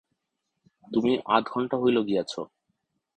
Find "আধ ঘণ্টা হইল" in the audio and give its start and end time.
1.35-1.97